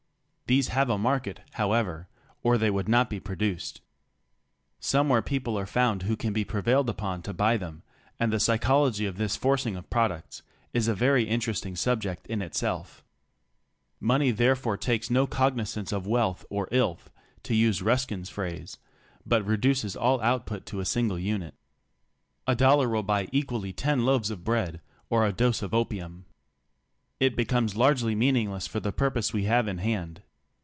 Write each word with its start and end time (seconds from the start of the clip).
These 0.47 0.67
have 0.67 0.89
a 0.89 0.97
market, 0.97 1.39
however, 1.51 2.09
or 2.43 2.57
they 2.57 2.69
would 2.69 2.89
not 2.89 3.09
be 3.09 3.21
produced. 3.21 3.79
Some 4.81 5.07
where 5.07 5.21
people 5.21 5.57
are 5.57 5.65
found 5.65 6.01
who 6.03 6.17
can 6.17 6.33
be 6.33 6.43
prevailed 6.43 6.89
upon 6.89 7.21
to 7.21 7.33
buy 7.33 7.55
them, 7.55 7.83
and 8.19 8.33
the 8.33 8.39
psychology 8.41 9.05
of 9.05 9.15
this 9.15 9.37
forcing 9.37 9.77
of 9.77 9.89
products 9.89 10.41
is 10.73 10.89
a 10.89 10.93
very 10.93 11.23
interesting 11.23 11.77
subject 11.77 12.27
in 12.27 12.41
itself. 12.41 13.01
Money 14.01 14.29
therefore 14.31 14.75
takes 14.75 15.09
no 15.09 15.25
cognizance 15.25 15.93
of 15.93 16.05
wealth 16.05 16.43
or 16.49 16.67
"illth" 16.71 17.07
(to 17.43 17.55
use 17.55 17.81
Ruskin's 17.81 18.29
phrase), 18.29 18.77
but 19.25 19.45
reduces 19.45 19.95
all 19.95 20.19
output 20.19 20.65
to 20.65 20.81
a 20.81 20.85
single 20.85 21.17
unit. 21.17 21.55
A 22.45 22.57
dollar 22.57 22.89
will 22.89 23.03
buy 23.03 23.29
equally 23.31 23.71
ten 23.71 24.03
loaves 24.03 24.29
of 24.29 24.43
bread 24.43 24.81
or 25.09 25.25
a 25.25 25.31
dose 25.31 25.61
of 25.61 25.73
opium. 25.73 26.25
It 27.21 27.37
becomes 27.37 27.77
largely 27.77 28.15
meaningless 28.15 28.67
for 28.67 28.81
the 28.81 28.91
purpose 28.91 29.31
we 29.31 29.45
have 29.45 29.69
in 29.69 29.77
hand. 29.77 30.21